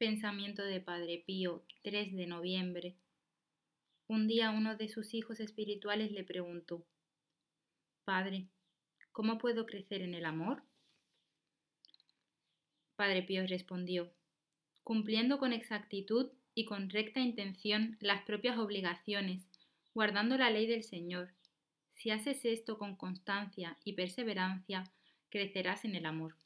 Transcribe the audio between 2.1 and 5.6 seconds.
de noviembre. Un día uno de sus hijos